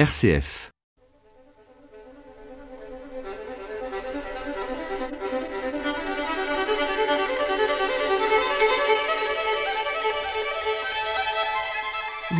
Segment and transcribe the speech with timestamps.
[0.00, 0.70] RCF.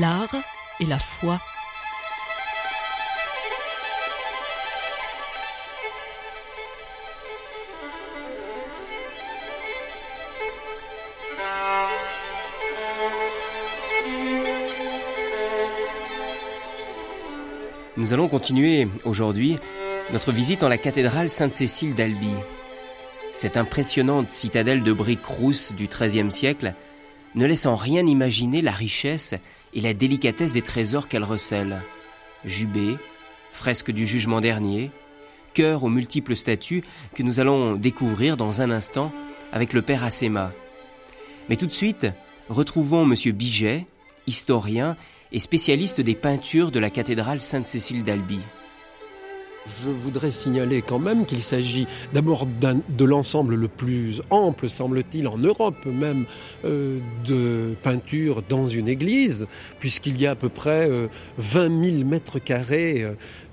[0.00, 0.34] L'art
[0.80, 1.38] et la foi.
[18.00, 19.58] Nous allons continuer aujourd'hui
[20.10, 22.32] notre visite en la cathédrale Sainte-Cécile d'Albi.
[23.34, 26.72] Cette impressionnante citadelle de briques rousses du XIIIe siècle
[27.34, 29.34] ne laisse en rien imaginer la richesse
[29.74, 31.82] et la délicatesse des trésors qu'elle recèle.
[32.46, 32.96] Jubé,
[33.50, 34.90] fresque du jugement dernier,
[35.52, 39.12] cœur aux multiples statues que nous allons découvrir dans un instant
[39.52, 40.54] avec le père Assema.
[41.50, 42.06] Mais tout de suite,
[42.48, 43.14] retrouvons M.
[43.34, 43.84] Biget,
[44.26, 44.96] historien
[45.32, 48.40] et spécialiste des peintures de la cathédrale Sainte-Cécile d'Albi.
[49.66, 55.36] Je voudrais signaler quand même qu'il s'agit d'abord de l'ensemble le plus ample, semble-t-il, en
[55.36, 56.24] Europe même,
[56.64, 59.46] euh, de peinture dans une église,
[59.78, 60.88] puisqu'il y a à peu près
[61.36, 63.04] 20 000 mètres carrés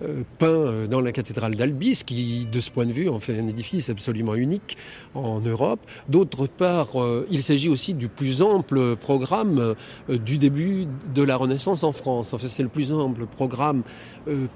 [0.02, 3.38] euh, peints dans la cathédrale d'Albi, ce qui, de ce point de vue, en fait
[3.38, 4.78] un édifice absolument unique
[5.14, 5.82] en Europe.
[6.08, 9.76] D'autre part, euh, il s'agit aussi du plus ample programme
[10.08, 12.34] du début de la Renaissance en France.
[12.34, 13.84] En fait, c'est le plus ample programme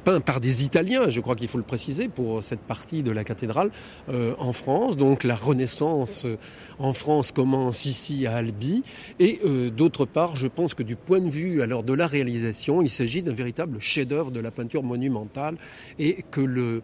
[0.04, 3.24] peint par des Italiens, je crois qu'il faut le préciser, pour cette partie de la
[3.24, 3.72] cathédrale
[4.10, 4.98] euh, en France.
[4.98, 6.38] Donc la Renaissance euh,
[6.80, 8.84] en France commence ici à Albi.
[9.20, 12.82] Et euh, d'autre part, je pense que du point de vue alors de la réalisation,
[12.82, 15.58] il s'agit d'un véritable chef-d'œuvre de la peinture monumentale
[16.00, 16.82] et que le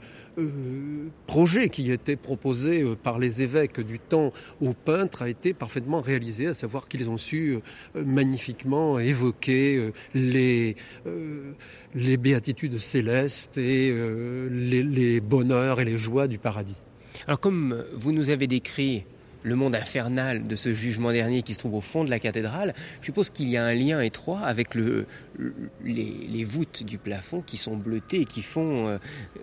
[1.26, 6.48] projet qui était proposé par les évêques du temps aux peintres a été parfaitement réalisé,
[6.48, 7.60] à savoir qu'ils ont su
[7.96, 10.76] magnifiquement évoquer les
[11.98, 16.76] les béatitudes célestes et euh, les, les bonheurs et les joies du paradis.
[17.26, 19.06] Alors comme vous nous avez décrit
[19.48, 22.74] le monde infernal de ce jugement dernier qui se trouve au fond de la cathédrale,
[23.02, 25.06] je suppose qu'il y a un lien étroit avec le,
[25.84, 28.98] les, voûtes du plafond qui sont bleutées et qui font, euh,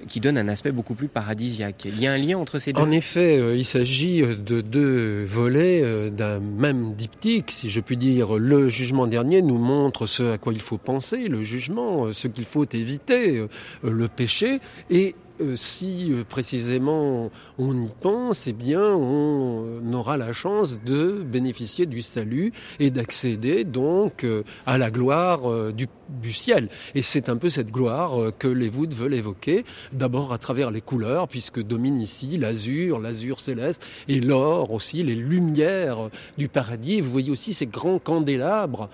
[0.09, 1.85] qui donnent un aspect beaucoup plus paradisiaque.
[1.87, 2.81] Il y a un lien entre ces deux.
[2.81, 7.97] En effet, euh, il s'agit de deux volets euh, d'un même diptyque, si je puis
[7.97, 8.35] dire.
[8.39, 12.45] Le jugement dernier nous montre ce à quoi il faut penser, le jugement, ce qu'il
[12.45, 13.45] faut éviter,
[13.83, 14.61] le péché,
[14.91, 17.29] et euh, si euh, précisément
[17.59, 22.93] on y pense, eh bien on euh, aura la chance de bénéficier du salut et
[22.93, 24.25] d'accéder donc
[24.67, 26.69] à la gloire du, du ciel.
[26.95, 30.81] Et c'est un peu cette gloire que les voûtes veulent évoquer, d'abord à travers les
[30.81, 37.01] couleurs, puisque domine ici l'azur, l'azur céleste, et l'or aussi, les lumières du paradis.
[37.01, 38.89] Vous voyez aussi ces grands candélabres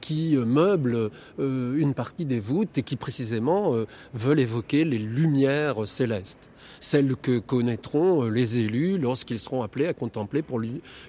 [0.00, 3.74] qui meublent une partie des voûtes et qui précisément
[4.14, 6.38] veulent évoquer les lumières céleste,
[6.80, 10.60] celle que connaîtront euh, les élus lorsqu'ils seront appelés à contempler pour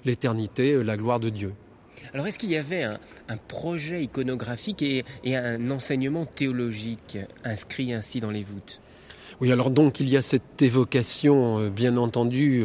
[0.04, 1.52] l'éternité euh, la gloire de Dieu.
[2.14, 2.98] Alors est-ce qu'il y avait un,
[3.48, 8.80] projet iconographique et, et, un enseignement théologique inscrit ainsi dans les voûtes?
[9.40, 12.64] Oui, alors donc il y a cette évocation, euh, bien entendu,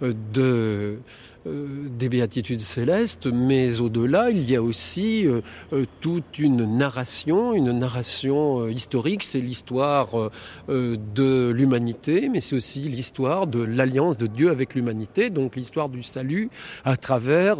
[0.00, 0.98] de
[1.46, 5.40] des béatitudes célestes, mais au-delà, il y a aussi euh,
[5.72, 9.22] euh, toute une narration, une narration historique.
[9.22, 10.30] C'est l'histoire
[10.68, 16.02] de l'humanité, mais c'est aussi l'histoire de l'alliance de Dieu avec l'humanité, donc l'histoire du
[16.02, 16.50] salut
[16.84, 17.56] à travers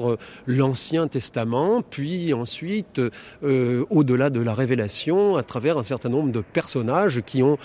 [0.46, 3.00] l'Ancien Testament, puis ensuite,
[3.42, 7.58] au-delà de la révélation, à travers un certain nombre de personnages qui ont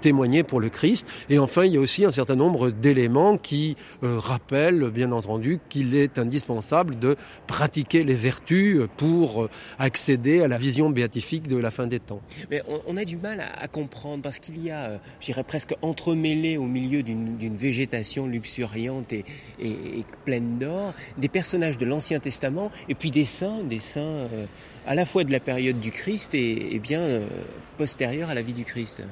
[0.00, 1.06] témoigné pour le Christ.
[1.28, 5.94] Et enfin, il y a aussi un certain nombre d'éléments qui rappellent, bien entendu, qu'il
[5.94, 11.70] est indispensable de pratiquer les vertus pour euh, accéder à la vision béatifique de la
[11.70, 12.20] fin des temps.
[12.50, 16.56] Mais on, a du mal à, comprendre parce qu'il y a, euh, j'irais presque entremêlé
[16.56, 19.24] au milieu d'une végétation luxuriante et,
[20.24, 24.46] pleine d'or, des personnages de l'Ancien Testament et puis des saints, des saints euh,
[24.86, 27.22] à la fois de la période du Christ et, bien
[27.76, 29.02] postérieure à la vie du Christ.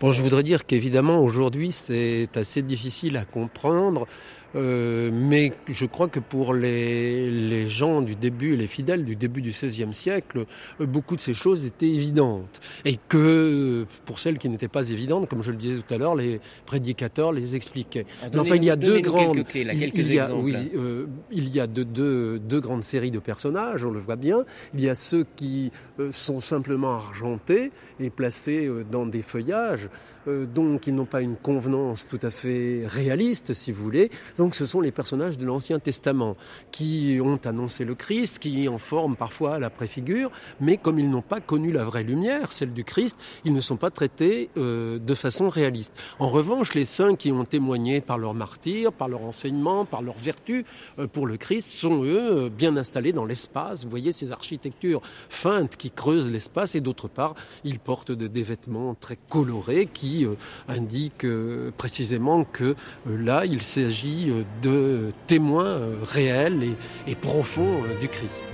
[0.00, 4.06] Bon, je voudrais dire qu'évidemment aujourd'hui c'est assez difficile à comprendre
[4.56, 9.42] euh, mais je crois que pour les, les, gens du début, les fidèles du début
[9.42, 10.46] du XVIe siècle,
[10.80, 12.60] euh, beaucoup de ces choses étaient évidentes.
[12.84, 16.14] Et que pour celles qui n'étaient pas évidentes, comme je le disais tout à l'heure,
[16.14, 18.06] les prédicateurs les expliquaient.
[18.36, 21.84] enfin, il y a deux grandes, il, y a, oui, euh, il y a deux,
[21.84, 24.44] deux, deux, grandes séries de personnages, on le voit bien.
[24.74, 25.70] Il y a ceux qui
[26.10, 29.88] sont simplement argentés et placés dans des feuillages,
[30.26, 34.10] donc ils n'ont pas une convenance tout à fait réaliste, si vous voulez.
[34.38, 36.36] Donc donc ce sont les personnages de l'Ancien Testament
[36.70, 41.20] qui ont annoncé le Christ, qui en forment parfois la préfigure, mais comme ils n'ont
[41.20, 45.14] pas connu la vraie lumière, celle du Christ, ils ne sont pas traités euh, de
[45.16, 45.92] façon réaliste.
[46.20, 50.16] En revanche, les saints qui ont témoigné par leur martyr, par leur enseignement, par leur
[50.16, 50.64] vertu
[51.00, 53.82] euh, pour le Christ, sont eux bien installés dans l'espace.
[53.82, 57.34] Vous voyez ces architectures feintes qui creusent l'espace et d'autre part,
[57.64, 60.36] ils portent des vêtements très colorés qui euh,
[60.68, 62.76] indiquent euh, précisément que
[63.08, 64.25] euh, là, il s'agit
[64.62, 66.74] de témoins réels
[67.06, 68.44] et profonds du Christ.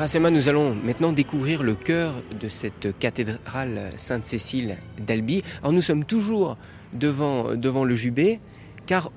[0.00, 5.42] Nous allons maintenant découvrir le cœur de cette cathédrale Sainte-Cécile d'Albi.
[5.60, 6.56] Alors nous sommes toujours
[6.94, 8.40] devant, devant le jubé,
[8.86, 9.12] car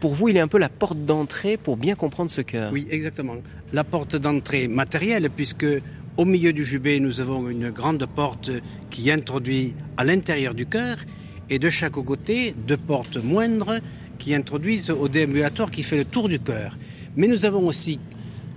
[0.00, 2.72] pour vous, il est un peu la porte d'entrée pour bien comprendre ce cœur.
[2.72, 3.36] Oui, exactement.
[3.72, 5.66] La porte d'entrée matérielle, puisque
[6.16, 8.50] au milieu du jubé, nous avons une grande porte
[8.90, 10.96] qui introduit à l'intérieur du cœur,
[11.48, 13.78] et de chaque côté, deux portes moindres
[14.18, 16.76] qui introduisent au déambulatoire qui fait le tour du cœur.
[17.14, 18.00] Mais nous avons aussi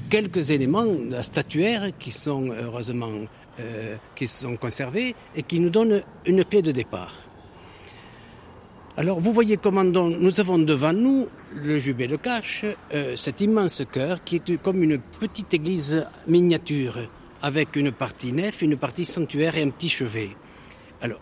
[0.09, 0.86] quelques éléments
[1.21, 3.12] statuaires qui sont heureusement
[3.59, 7.15] euh, qui sont conservés et qui nous donnent une clé de départ.
[8.95, 13.83] Alors vous voyez comment nous avons devant nous le jubé de cache, euh, cet immense
[13.92, 17.10] cœur qui est comme une petite église miniature
[17.42, 20.30] avec une partie nef, une partie sanctuaire et un petit chevet.
[21.01, 21.19] Alors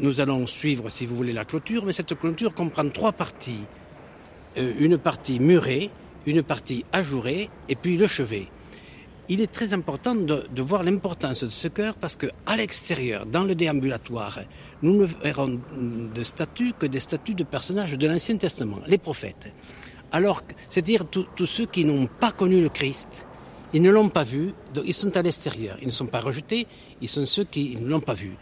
[0.00, 3.64] nous allons suivre, si vous voulez, la clôture, mais cette clôture comprend trois parties.
[4.56, 5.90] Euh, une partie murée,
[6.26, 8.48] une partie ajourée et puis le chevet.
[9.28, 13.44] Il est très important de, voir l'importance de ce cœur parce que à l'extérieur, dans
[13.44, 14.40] le déambulatoire,
[14.82, 15.60] nous ne verrons
[16.14, 19.50] de statues que des statues de personnages de l'Ancien Testament, les prophètes.
[20.12, 23.26] Alors, c'est-à-dire tous ceux qui n'ont pas connu le Christ,
[23.72, 25.76] ils ne l'ont pas vu, donc ils sont à l'extérieur.
[25.80, 26.68] Ils ne sont pas rejetés,
[27.00, 28.36] ils sont ceux qui ne l'ont pas vu.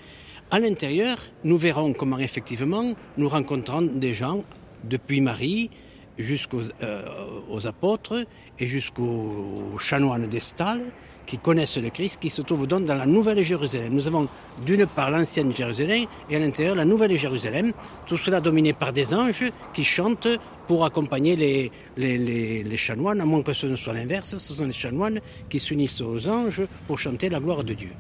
[0.51, 4.45] À l'intérieur, nous verrons comment effectivement nous rencontrons des gens
[4.85, 5.71] depuis Marie,
[6.19, 8.25] jusqu'aux euh, apôtres
[8.59, 10.81] et jusqu'aux chanoines d'Estal
[11.27, 13.93] qui connaissent le Christ, qui se trouvent donc dans la Nouvelle Jérusalem.
[13.93, 14.29] Nous avons
[14.67, 17.73] d'une part l'ancienne Jérusalem et à l'intérieur la Nouvelle Jérusalem,
[18.07, 20.29] tout cela dominé par des anges qui chantent
[20.67, 25.21] pour accompagner les chanoines, à moins que ce ne soit l'inverse, ce sont les chanoines
[25.49, 27.91] qui s'unissent aux anges pour chanter la gloire de Dieu.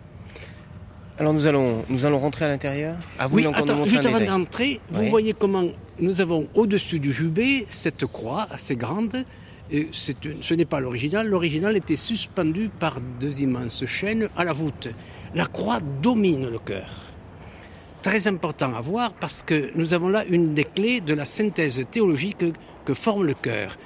[1.22, 5.08] Alors nous allons, nous allons rentrer à l'intérieur ah, Oui, attends, juste avant d'entrer, vous
[5.08, 5.62] voyez comment
[6.00, 9.24] nous avons au-dessus du jubé cette croix assez grande.
[9.70, 11.28] Et ce n'est pas l'original.
[11.28, 14.88] L'original était suspendu par deux immenses chaînes à la voûte.
[15.36, 16.90] La croix domine le cœur.
[18.02, 21.84] Très important à voir parce que nous avons là une des clés de la synthèse
[21.88, 22.44] théologique
[22.84, 23.76] que forme le cœur.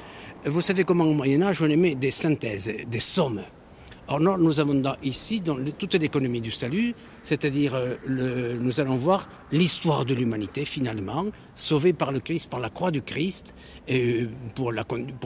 [0.46, 3.42] Vous savez comment au Moyen Âge on aimait des synthèses, des sommes.
[4.08, 6.94] Or non, nous avons ici dans toute l'économie du salut,
[7.26, 11.26] c'est-à-dire euh, nous allons voir l'histoire de l'humanité finalement,
[11.56, 13.52] sauvée par le Christ, par la croix du Christ,
[13.88, 14.72] et pour,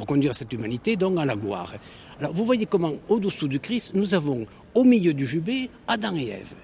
[0.07, 1.75] conduire cette humanité donc à la gloire.
[2.19, 6.29] Alors vous voyez comment au-dessous du Christ, nous avons au milieu du jubé Adam et
[6.29, 6.55] Ève.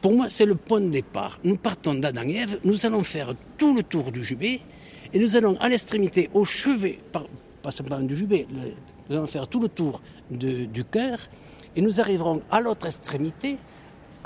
[0.00, 1.38] Pour moi, c'est le point de départ.
[1.44, 4.62] Nous partons d'Adam et Ève, nous allons faire tout le tour du jubé,
[5.12, 8.46] et nous allons à l'extrémité, au chevet, pas simplement du jubé,
[9.10, 10.00] nous allons faire tout le tour
[10.30, 11.18] du cœur
[11.76, 13.58] et nous arriverons à l'autre extrémité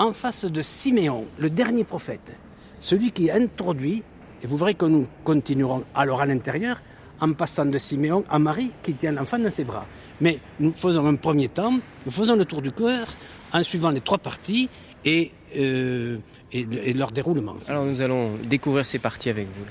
[0.03, 2.37] en face de Siméon, le dernier prophète,
[2.79, 4.03] celui qui introduit,
[4.41, 6.81] et vous verrez que nous continuerons alors à l'intérieur
[7.21, 9.85] en passant de Siméon à Marie qui tient l'enfant dans ses bras.
[10.19, 13.07] Mais nous faisons un premier temps, nous faisons le tour du cœur
[13.53, 14.69] en suivant les trois parties
[15.05, 16.17] et, euh,
[16.51, 17.55] et leur déroulement.
[17.69, 19.65] Alors nous allons découvrir ces parties avec vous.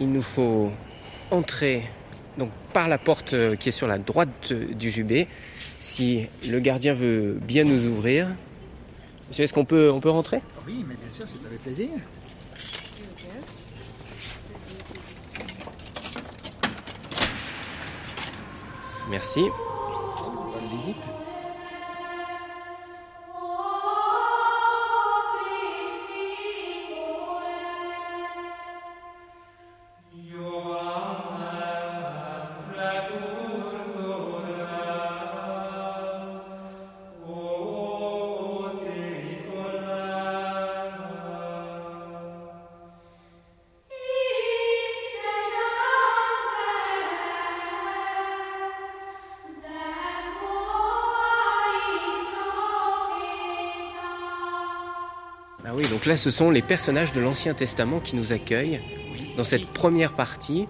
[0.00, 0.70] Il nous faut
[1.30, 1.84] entrer
[2.38, 5.26] donc par la porte euh, qui est sur la droite euh, du jubé.
[5.80, 8.28] Si le gardien veut bien nous ouvrir,
[9.28, 10.40] monsieur, est-ce qu'on peut, on peut rentrer?
[10.66, 11.88] Oui, mais bien sûr, c'est avec plaisir.
[19.10, 19.40] Merci.
[19.40, 21.17] Bonne visite.
[55.86, 58.80] Donc là, ce sont les personnages de l'Ancien Testament qui nous accueillent
[59.36, 60.66] dans cette première partie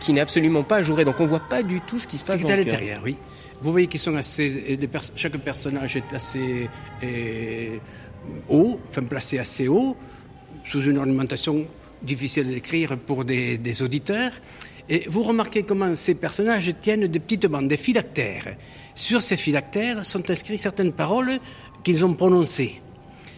[0.00, 1.04] qui n'est absolument pas ajourée.
[1.04, 3.16] Donc on voit pas du tout ce qui se passe à l'intérieur, oui.
[3.60, 4.78] Vous voyez qu'ils sont assez,
[5.16, 6.68] chaque personnage est assez
[8.48, 9.96] haut, enfin placé assez haut,
[10.64, 11.66] sous une ornementation
[12.02, 14.30] difficile à décrire pour des, des, auditeurs.
[14.88, 18.56] Et vous remarquez comment ces personnages tiennent des petites bandes, des phylactères.
[18.94, 21.40] Sur ces phylactères sont inscrites certaines paroles
[21.82, 22.80] qu'ils ont prononcées.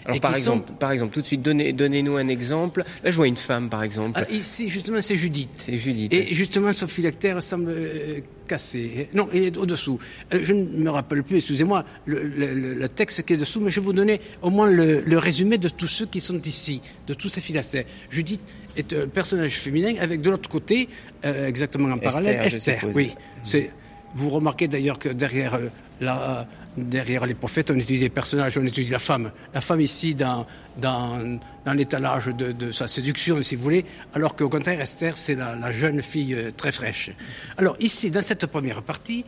[0.05, 2.85] Alors par exemple, par exemple, tout de suite, donnez, donnez-nous un exemple.
[3.05, 4.21] Là, je vois une femme, par exemple.
[4.23, 5.51] Ah, ici, justement, c'est Judith.
[5.59, 6.13] C'est Judith.
[6.13, 9.09] Et justement, son phylactère semble euh, cassé.
[9.15, 9.99] Non, il est au-dessous.
[10.33, 13.85] Euh, je ne me rappelle plus, excusez-moi, le, texte qui est dessous, mais je vais
[13.85, 17.41] vous donner au moins le, résumé de tous ceux qui sont ici, de tous ces
[17.41, 17.85] phylactères.
[18.11, 18.41] Judith
[18.77, 20.89] est un personnage féminin avec de l'autre côté,
[21.25, 22.81] euh, exactement en parallèle, Esther.
[22.95, 23.13] oui.
[23.43, 23.71] C'est
[24.15, 25.69] vous remarquez d'ailleurs que derrière, euh,
[26.01, 29.31] la, derrière les prophètes, on étudie les personnages, on étudie la femme.
[29.55, 30.47] La femme ici dans,
[30.79, 35.35] dans, dans l'étalage de, de, sa séduction, si vous voulez, alors qu'au contraire, Esther, c'est
[35.35, 37.11] la, la, jeune fille euh, très fraîche.
[37.57, 39.25] Alors ici, dans cette première partie,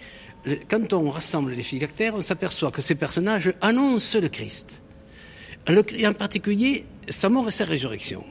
[0.68, 4.82] quand on rassemble les phylactères, on s'aperçoit que ces personnages annoncent le Christ.
[5.68, 8.24] et en particulier, sa mort et sa résurrection.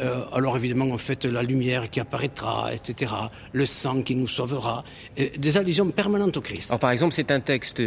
[0.00, 3.14] Euh, alors évidemment, on fait la lumière qui apparaîtra, etc.,
[3.52, 4.84] le sang qui nous sauvera,
[5.16, 6.70] des allusions permanentes au Christ.
[6.70, 7.82] Alors par exemple, c'est un texte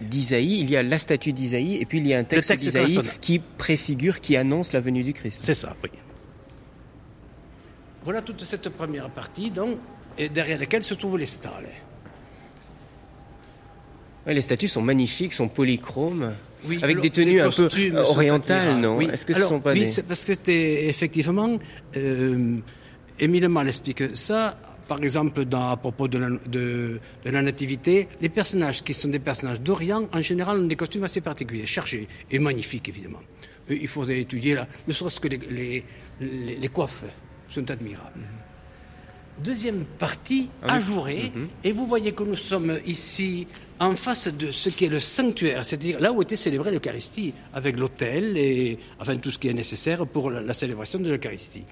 [0.00, 3.00] d'Isaïe, il y a la statue d'Isaïe, et puis il y a un texte, d'Isaïe
[3.20, 5.40] qui préfigure, qui annonce la venue du Christ.
[5.42, 5.90] C'est ça, oui.
[8.04, 9.78] Voilà toute cette première partie, donc,
[10.18, 11.70] et derrière laquelle se trouvent les stalles.
[14.26, 16.34] les statues sont magnifiques, sont polychromes
[16.82, 19.08] avec des tenues un peu orientales, non oui.
[19.12, 21.58] Est-ce que ce sont pas oui, c'est parce que c'était effectivement,
[21.96, 22.56] euh,
[23.18, 24.58] Émile Mal explique ça.
[24.86, 29.18] Par exemple, dans, à propos de la, de, la, nativité, les personnages qui sont des
[29.18, 33.20] personnages d'Orient, en général, ont des costumes assez particuliers, chargés et magnifiques, évidemment.
[33.70, 35.38] Il faudrait étudier là, ne serait-ce que les,
[36.20, 37.06] les, les, coiffes
[37.48, 38.20] sont admirables.
[39.42, 41.48] Deuxième partie, ah ajourée, mhm.
[41.64, 43.46] et vous voyez que nous sommes ici
[43.80, 47.76] en face de ce qui est le sanctuaire, c'est-à-dire là où était célébrée l'Eucharistie, avec
[47.76, 51.64] l'autel et enfin tout ce qui est nécessaire pour la, célébration de l'Eucharistie.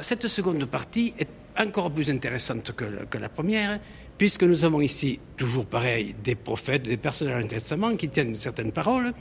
[0.00, 3.78] Cette seconde partie est encore plus intéressante que, la première,
[4.16, 8.72] puisque nous avons ici, toujours pareil, des prophètes, des personnages du Testament qui tiennent certaines
[8.72, 9.12] paroles,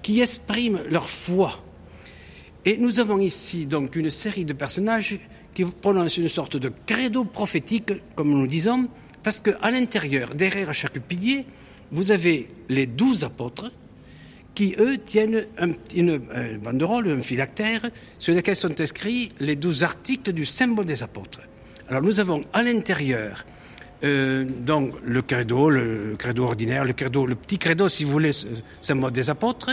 [0.00, 1.62] qui expriment leur foi.
[2.64, 5.18] Et nous avons ici donc une série de personnages
[5.54, 8.88] qui prononcent une sorte de credo prophétique, comme nous disons,
[9.22, 11.44] parce qu'à l'intérieur, derrière chaque pilier,
[11.90, 13.70] vous avez les douze apôtres
[14.54, 15.46] qui, eux, tiennent
[15.94, 16.20] une,
[16.62, 17.82] banderole, un phylactère,
[18.18, 21.40] sur lequel sont inscrits les douze articles du symbole des apôtres.
[21.88, 23.44] Alors nous avons à l'intérieur
[24.04, 28.32] euh, donc le credo, le credo ordinaire, le credo, le petit credo, si vous voulez,
[28.80, 29.70] symbole des apôtres,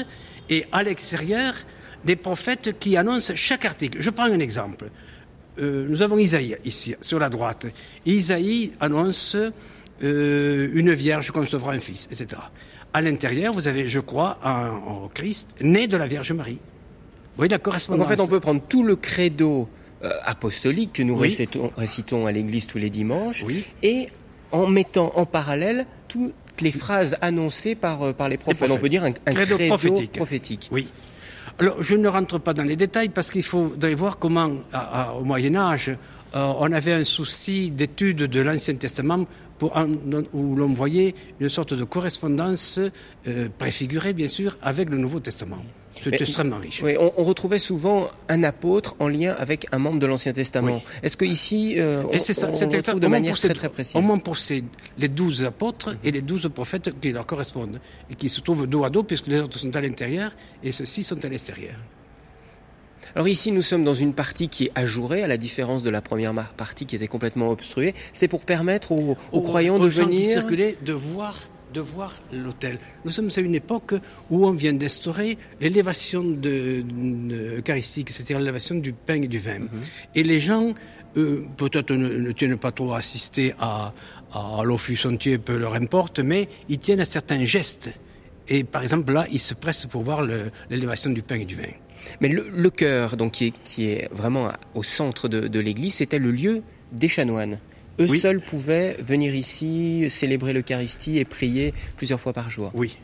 [0.49, 1.55] et à l'extérieur
[2.05, 3.99] des prophètes qui annoncent chaque article.
[4.01, 4.89] Je prends un exemple.
[5.59, 7.67] Euh, nous avons Isaïe ici, sur la droite.
[8.05, 9.35] Isaïe annonce
[10.03, 12.41] euh, une vierge concevra un fils, etc.
[12.93, 14.79] À l'intérieur, vous avez, je crois, un,
[15.13, 16.59] Christ né de la Vierge Marie.
[17.37, 18.05] Oui, la correspondance.
[18.05, 19.69] en fait, on peut prendre tout le credo
[20.03, 23.45] euh, apostolique que nous récitons, à l'église tous les dimanches
[23.83, 24.07] et
[24.51, 28.71] en mettant en parallèle toutes les phrases annoncées par, par les prophètes.
[28.71, 30.11] On peut dire un, credo, prophétique.
[30.13, 30.69] prophétique.
[30.71, 30.87] Oui.
[31.59, 34.49] Alors, je ne rentre pas dans les détails parce qu'il faudrait voir comment,
[35.19, 39.25] au Moyen Âge, euh, on avait un souci d'étude de l'Ancien Testament
[39.57, 39.77] pour
[40.31, 42.79] où l'on voyait une sorte de correspondance
[43.27, 45.61] euh, préfigurée, bien sûr, avec le Nouveau Testament.
[46.03, 46.81] C'est extrêmement riche.
[46.83, 50.81] Oui, on, retrouvait souvent un apôtre en lien avec un membre de l'Ancien Testament.
[51.03, 54.17] Est-ce que ici, euh, on, ça, on retrouve de manière très, très précise Au moins
[54.17, 54.63] pour ces,
[54.97, 57.79] les douze apôtres et les douze prophètes qui leur correspondent,
[58.09, 60.31] et qui se trouvent dos à dos, puisque les autres sont à l'intérieur
[60.63, 61.75] et ceux-ci sont à l'extérieur.
[63.15, 66.01] Alors ici, nous sommes dans une partie qui est ajourée, à la différence de la
[66.01, 67.95] première partie qui était complètement obstruée.
[68.13, 70.45] C'est pour permettre aux, croyants de venir...
[70.45, 71.35] de voir
[71.73, 72.79] de voir l'autel.
[73.05, 73.93] Nous sommes à une époque
[74.29, 76.83] où on vient d'instaurer l'élévation de,
[77.59, 79.59] eucharistique, c'est-à-dire l'élévation du pain et du vin.
[79.59, 79.69] Mhm.
[80.15, 80.73] Et les gens,
[81.13, 83.93] peut-être ne, tiennent pas trop à assister à,
[84.33, 87.91] à l'office entier, peu leur importe, mais ils tiennent à certains gestes.
[88.47, 90.23] Et par exemple, là, ils se pressent pour voir
[90.69, 91.71] l'élévation du pain et du vin.
[92.21, 96.31] Mais le, cœur, donc qui est, qui est, vraiment au centre de, l'église, c'était le
[96.31, 97.59] lieu des chanoines.
[97.99, 102.71] Eux seuls pouvaient venir ici, célébrer l'Eucharistie et prier plusieurs fois par jour.
[102.73, 102.97] Oui.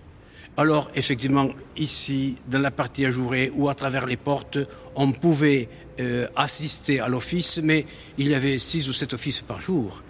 [0.58, 4.58] Alors, effectivement, ici, dans la partie ajourée ou à travers les portes,
[4.96, 5.68] on pouvait
[6.00, 7.86] euh, assister à l'office, mais
[8.18, 10.02] il y avait six ou sept offices par jour.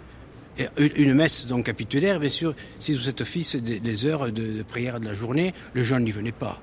[0.58, 0.66] Et
[0.96, 5.00] une messe donc capitulaire, bien sûr, six ou sept offices des, heures de, de prière
[5.00, 6.60] de la journée, le jeune n'y venait pas.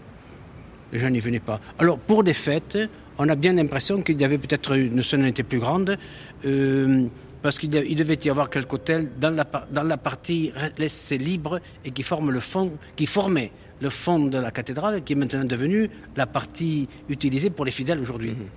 [0.92, 1.60] les gens n'y venaient pas.
[1.78, 2.78] Alors pour des fêtes,
[3.18, 5.98] on a bien l'impression qu'il y avait peut-être une solennité plus grande.
[6.46, 7.06] Euh,
[7.44, 11.92] parce qu'il devait y avoir quelques hôtels dans la, dans la partie laissée libre et
[11.92, 15.90] qui forme le fond, qui formait le fond de la cathédrale, qui est maintenant devenu
[16.16, 18.32] la partie utilisée pour les fidèles aujourd'hui.
[18.32, 18.48] Mhm.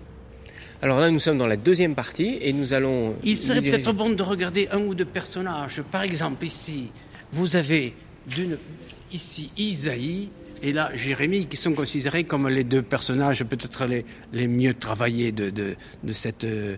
[0.82, 3.16] Alors là, nous sommes dans la deuxième partie et nous allons.
[3.24, 5.82] Il serait peut-être bon de regarder un ou deux personnages.
[5.90, 6.90] Par exemple, ici,
[7.32, 7.94] vous avez
[9.10, 10.28] ici Isaïe
[10.62, 15.32] et là Jérémie, qui sont considérés comme les deux personnages peut-être les, les mieux travaillés
[15.32, 16.44] de, de, de cette.
[16.44, 16.76] Euh,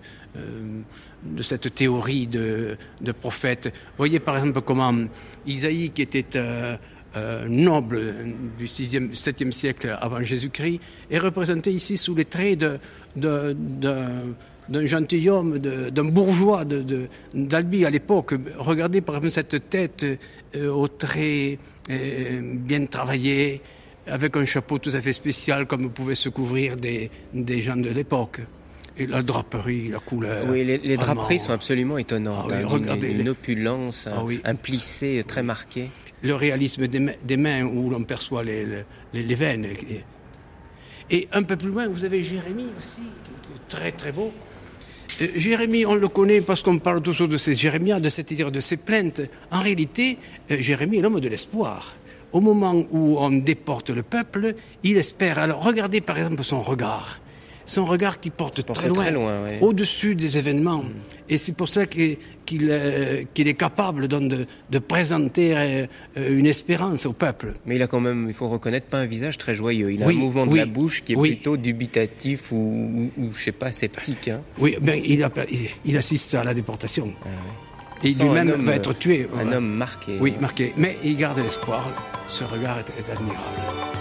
[1.22, 3.72] de cette théorie de, de prophète.
[3.96, 4.94] Voyez par exemple comment
[5.46, 6.76] Isaïe, qui était euh,
[7.16, 8.00] euh, noble
[8.58, 12.64] du 6e, 7e siècle avant Jésus-Christ, est représenté ici sous les traits
[13.16, 16.64] d'un gentilhomme, d'un bourgeois
[17.34, 18.34] d'Albi à l'époque.
[18.58, 20.04] Regardez par exemple cette tête
[20.54, 21.58] euh, aux traits
[21.88, 23.62] bien travaillés,
[24.06, 28.42] avec un chapeau tout à fait spécial comme pouvaient se couvrir des gens de l'époque.
[28.98, 30.46] Et la draperie, la couleur.
[30.48, 32.50] Oui, les, draperies sont absolument étonnantes.
[32.50, 35.90] Ah hein, regardez une, opulence, ah un, plissé très marqué.
[36.22, 38.66] Le réalisme des, mains, où l'on perçoit les,
[39.14, 39.68] les, veines.
[41.10, 43.06] Et, un peu plus loin, vous avez Jérémie aussi,
[43.68, 44.32] très très beau.
[45.20, 48.78] Euh, Jérémie, on le connaît parce qu'on parle toujours de ses jérémiades, c'est-à-dire de ses
[48.78, 49.22] plaintes.
[49.52, 50.18] En réalité,
[50.50, 51.94] euh, Jérémie est l'homme de l'espoir.
[52.32, 55.38] Au moment où on déporte le peuple, il espère.
[55.38, 57.20] Alors regardez par exemple son regard
[57.68, 60.82] son regard qui porte, très loin, au-dessus des événements.
[60.82, 60.94] Mm.
[61.28, 62.14] Et c'est pour ça euh,
[62.46, 67.52] qu'il est capable de, de présenter euh, une espérance au peuple.
[67.66, 69.92] Mais il a quand même, il faut reconnaître, pas un visage très joyeux.
[69.92, 73.52] Il a un mouvement de la bouche qui est plutôt dubitatif ou, ou, je sais
[73.52, 74.28] pas, sceptique.
[74.28, 74.40] Hein.
[74.58, 75.28] Oui, ben, il,
[75.84, 77.12] il, assiste à la déportation.
[77.25, 77.28] Ah
[78.02, 79.28] Et lui-même va être tué.
[79.38, 80.16] Un homme marqué.
[80.18, 80.72] Oui, marqué.
[80.78, 81.87] Mais il garde l'espoir.
[82.28, 83.97] Ce regard est admirable.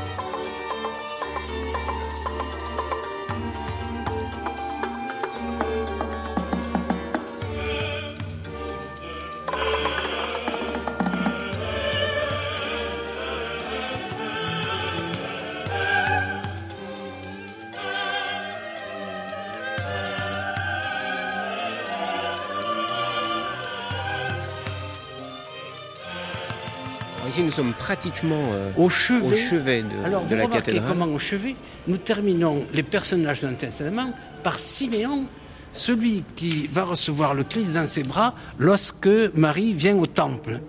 [27.58, 29.82] Sommes pratiquement euh, au, chevet.
[29.82, 30.86] de, Alors, de la cathédrale.
[30.88, 31.56] comment au chevet,
[31.88, 35.26] nous terminons les personnages d'un Testament par Siméon,
[35.74, 40.62] celui qui va recevoir le Christ dans ses bras lorsque Marie vient au temple.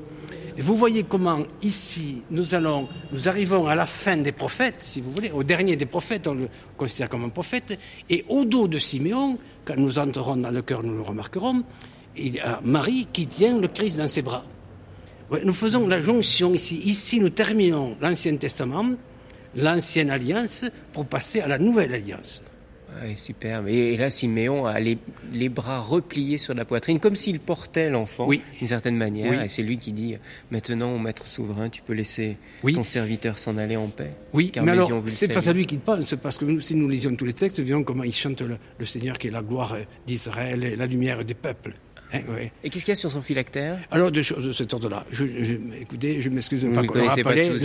[0.57, 5.03] Et vous voyez comment ici nous allons, nous arrivons à la fin des prophètes, si
[5.03, 6.49] vous voulez, au dernier des prophètes, on le
[6.79, 10.83] considère comme un prophète, et au dos de Siméon, quand nous entrerons dans le cœur,
[10.83, 11.63] nous le remarquerons,
[12.17, 14.45] il y a Marie qui tient le Christ dans ses bras
[15.45, 16.81] nous faisons la jonction ici.
[16.85, 18.91] Ici, nous terminons l'Ancien Testament,
[19.55, 22.43] l'Ancienne Alliance, pour passer à la Nouvelle Alliance.
[23.03, 23.69] Oui, superbe.
[23.69, 24.99] Et, là, Siméon a les,
[25.49, 28.43] bras repliés sur la poitrine, comme s'il portait l'enfant, oui.
[28.59, 29.43] d'une certaine manière.
[29.43, 30.17] Et c'est lui qui dit
[30.51, 34.13] Maintenant, maître souverain, tu peux laisser ton serviteur s'en aller en paix.
[34.33, 37.27] Oui, mais alors, c'est pas à lui qu'il pense, parce que si nous lisions tous
[37.27, 40.77] les textes, nous verrons comment il chante le Seigneur qui est la gloire d'Israël et
[40.77, 41.75] la lumière des peuples.
[42.13, 45.05] Eh, et qu'est-ce qu'il y a sur son phylactère Alors, des choses de cet ordre-là.
[45.11, 45.25] Je,
[45.81, 47.61] écoutez, je m'excuse de ne pas rappeler.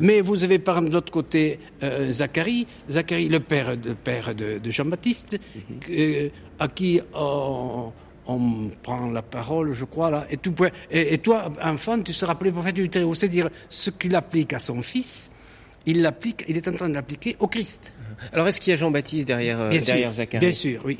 [0.00, 4.60] mais vous avez par de l'autre côté euh, Zacharie, Zacharie, le père, de, père de,
[4.70, 5.80] Jean-Baptiste, mhm.
[5.90, 7.92] euh, à qui on,
[8.82, 10.26] prend la parole, je crois, là.
[10.30, 10.54] Et, tout,
[10.90, 13.14] et, et toi, enfant, tu seras appelé prophète du Très-Haut.
[13.14, 15.30] C'est-à-dire, ce qu'il applique à son fils,
[15.86, 17.94] il l'applique, il est en train de l'appliquer au Christ.
[18.32, 20.98] Alors, est-ce qu'il y a Jean-Baptiste derrière, euh, derrière Zacharie Bien sûr, oui.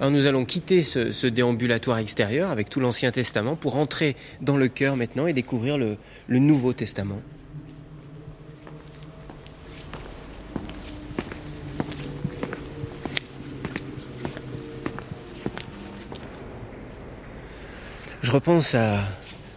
[0.00, 4.68] Alors nous allons quitter ce, déambulatoire extérieur avec tout l'Ancien Testament pour entrer dans le
[4.68, 5.98] cœur maintenant et découvrir le,
[6.30, 7.20] Nouveau Testament.
[18.22, 19.00] Je repense à,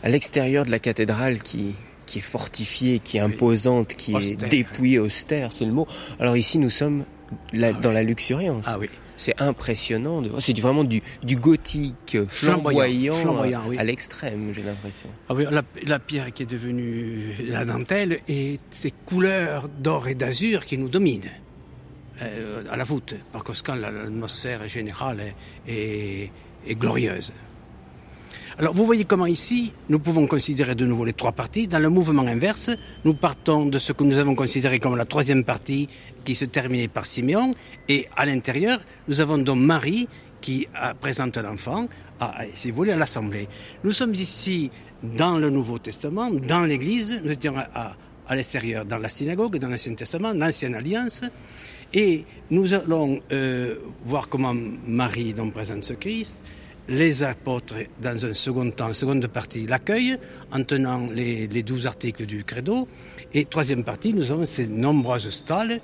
[0.04, 1.74] l'extérieur de la cathédrale qui,
[2.14, 5.88] est fortifiée, qui est imposante, qui est dépouillée, austère, c'est le mot.
[6.20, 7.06] Alors ici, nous sommes
[7.54, 8.66] dans la luxuriance.
[8.68, 8.90] Ah oui.
[9.16, 10.24] C'est impressionnant.
[10.40, 13.16] C'est vraiment du, gothique flamboyant,
[13.78, 15.10] à l'extrême, j'ai l'impression.
[15.30, 15.46] Ah oui,
[15.86, 20.90] la, pierre qui est devenue la dentelle et ces couleurs d'or et d'azur qui nous
[20.90, 21.32] dominent
[22.22, 23.16] euh, à la voûte.
[23.32, 25.34] Par conséquent, l'atmosphère générale
[25.68, 26.32] est
[26.70, 27.34] glorieuse.
[28.60, 31.68] Alors vous voyez comment ici, nous pouvons considérer de nouveau les trois parties.
[31.68, 32.70] Dans le mouvement inverse,
[33.04, 35.90] nous partons de ce que nous avons considéré comme la troisième partie
[36.24, 37.56] qui se terminait par Siméon.
[37.90, 40.08] Et à l'intérieur, nous avons donc Marie
[40.42, 40.68] qui
[41.00, 41.88] présente l'enfant,
[42.54, 43.48] si vous voulez, à l'Assemblée.
[43.84, 44.70] Nous sommes ici
[45.02, 47.20] dans le Nouveau Testament, dans l'Église.
[47.24, 47.96] Nous étions à,
[48.28, 51.24] à l'extérieur, dans la synagogue, dans l'Ancien Testament, l'Ancienne Alliance.
[51.94, 54.56] Et nous allons euh, voir comment
[54.88, 56.44] Marie donc présente ce Christ.
[56.90, 60.18] Les apôtres, dans un second temps, seconde partie, l'accueillent
[60.52, 62.88] en tenant les, les douze articles du credo.
[63.34, 65.80] Et troisième partie, nous avons ces nombreuses stalles,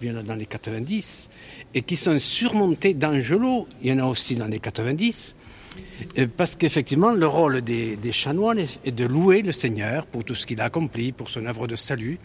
[0.00, 1.30] bien dans les 90,
[1.74, 3.66] et qui sont surmontées d'angelots.
[3.82, 5.34] Il y en a aussi dans les 90.
[6.36, 10.60] Parce qu'effectivement, le rôle des, chanoines est de louer le Seigneur pour tout ce qu'il
[10.60, 12.18] a accompli, pour son œuvre de salut.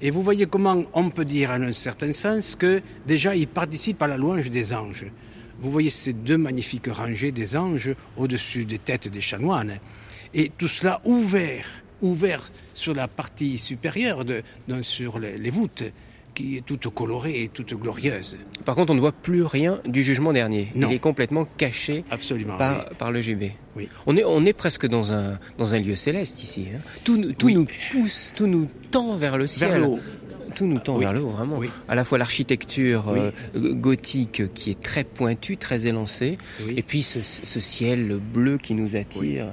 [0.00, 4.02] Et vous voyez comment on peut dire, en un certain sens, que déjà il participe
[4.02, 5.06] à la louange des anges.
[5.60, 9.78] Vous voyez ces deux magnifiques rangées des anges au-dessus des têtes des chanoines.
[10.34, 11.66] Et tout cela ouvert,
[12.02, 12.42] ouvert
[12.74, 14.42] sur la partie supérieure, de,
[14.82, 15.84] sur les voûtes
[16.34, 18.36] qui est toute colorée et toute glorieuse.
[18.64, 20.70] Par contre, on ne voit plus rien du jugement dernier.
[20.74, 20.88] Non.
[20.90, 22.58] Il est complètement caché Absolument.
[22.58, 22.96] par, oui.
[22.98, 23.52] par le jubé.
[23.76, 23.88] Oui.
[24.06, 26.66] On est, on est presque dans un, dans un lieu céleste ici.
[26.74, 26.80] hein.
[27.04, 27.54] Tout, nous- tout Oui.
[27.54, 29.70] nous pousse, tout nous tend vers le ciel.
[29.70, 30.00] Vers le haut.
[30.54, 31.00] Tout nous tend Oui.
[31.00, 31.58] vers le haut, vraiment.
[31.58, 31.68] Oui.
[31.88, 33.18] À la fois l'architecture Oui.
[33.56, 36.38] euh, gothique qui est très pointue, très élancée,
[36.76, 39.52] et puis ce, ce ciel bleu qui nous attire.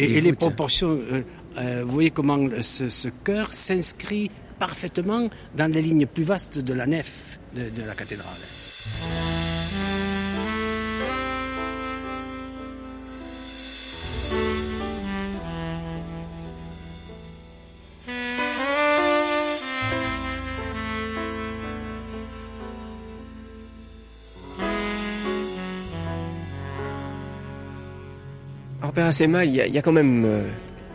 [0.00, 1.22] Et, et les proportions, euh,
[1.58, 4.30] euh, vous voyez comment ce, ce chœur s'inscrit
[4.60, 8.36] parfaitement dans les lignes plus vastes de la nef de, la cathédrale.
[28.80, 30.42] Alors Père Assema, il y, a- il y a quand même euh,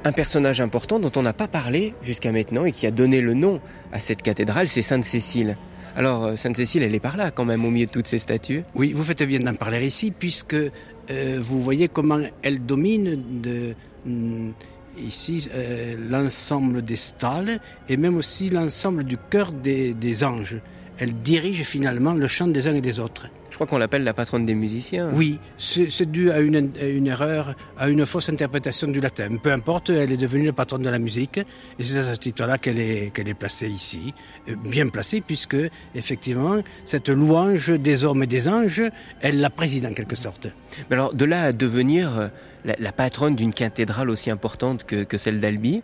[0.06, 3.34] un personnage important dont on n'a pas parlé jusqu'à maintenant et qui a donné le
[3.34, 3.60] nom
[3.92, 5.58] à cette cathédrale, c'est Sainte Cécile.
[5.96, 8.20] Alors euh, Sainte Cécile, elle est par là quand même au milieu de toutes ces
[8.20, 8.64] statues.
[8.76, 13.74] Oui, vous faites bien d'en parler ici, puisque euh, vous voyez comment elle domine
[14.06, 14.54] hum,
[14.96, 20.62] ici euh, l'ensemble des stalles et même aussi l'ensemble du cœur des anges.
[21.00, 23.28] Elle dirige finalement le chant des uns et des autres.
[23.56, 25.10] Je crois qu'on l'appelle la patronne des musiciens.
[25.14, 29.38] Oui, c'est dû à une, à une erreur, à une fausse interprétation du latin.
[29.42, 32.58] Peu importe, elle est devenue la patronne de la musique, et c'est à ce titre-là
[32.58, 34.14] qu'elle est, qu'elle est placée ici,
[34.50, 35.56] Euh, bien placée, puisque
[35.96, 38.84] effectivement cette louange des hommes et des anges,
[39.22, 40.48] elle la préside en quelque sorte.
[40.90, 42.28] Mais alors de là à devenir euh,
[42.66, 45.84] la, patronne d'une cathédrale aussi importante que, celle d'Albi,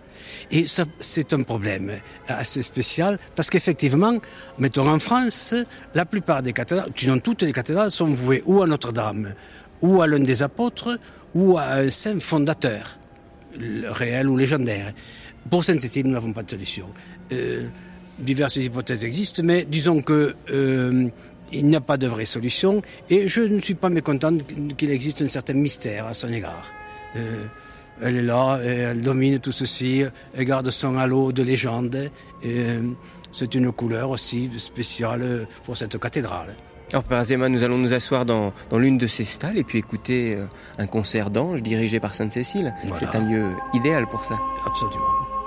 [0.51, 0.65] Et
[0.99, 4.17] c'est un problème assez spécial, parce qu'effectivement,
[4.57, 5.53] mettons en France,
[5.93, 9.33] la plupart des cathédrales, sinon toutes les cathédrales sont vouées ou à Notre-Dame,
[9.81, 10.99] ou à l'un des apôtres,
[11.33, 12.97] ou à un saint fondateur,
[13.57, 14.93] réel ou légendaire.
[15.49, 16.87] Pour Sainte-Cécile, nous n'avons pas de solution.
[17.31, 17.67] Euh,
[18.19, 21.09] diverses hypothèses existent, mais disons que euh,
[21.51, 24.37] il n'y a pas de vraie solution, et je ne suis pas mécontent
[24.77, 26.65] qu'il existe un certain mystère à son égard.
[27.15, 27.45] Euh,
[28.01, 30.03] elle est là, et elle domine tout ceci,
[30.35, 32.09] elle garde son halo de légende, et
[32.45, 32.81] euh,
[33.31, 36.55] c'est une couleur aussi spéciale pour cette cathédrale.
[36.91, 39.77] alors Père Assema, nous allons nous asseoir dans, dans l'une de ces stalles et puis
[39.79, 40.45] écouter euh,
[40.77, 42.73] un concert d'anges dirigé par Sainte Cécile.
[42.85, 42.99] Voilà.
[42.99, 44.37] C'est un lieu idéal pour ça.
[44.65, 45.40] Absolument.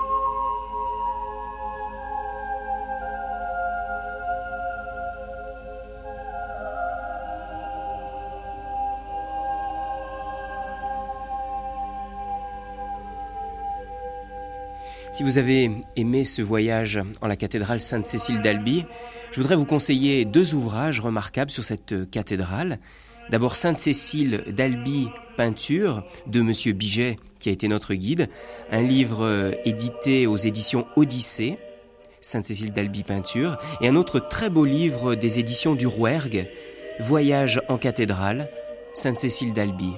[15.15, 18.83] Si vous avez aimé ce voyage en la cathédrale Sainte-Cécile d'Albi,
[19.31, 22.79] je voudrais vous conseiller deux ouvrages remarquables sur cette cathédrale.
[23.29, 28.27] D'abord Sainte-Cécile d'Albi peinture de Monsieur Biget, qui a été notre guide,
[28.73, 31.59] un livre euh, édité aux éditions Odyssée,
[32.19, 36.49] Sainte-Cécile d'Albi peinture, et un autre très beau livre des éditions du Rouergue,
[36.99, 38.49] Voyage en cathédrale,
[38.93, 39.93] Sainte-Cécile d'Albi.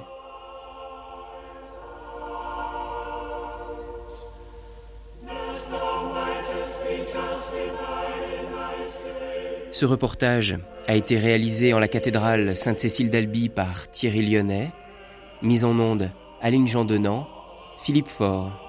[9.77, 14.71] Ce reportage a été réalisé en la cathédrale Sainte-Cécile d'Albi par Thierry Lyonnais,
[15.43, 16.09] mise en onde
[16.41, 17.27] Aline Jean Denant,
[17.77, 18.66] Philippe Faure.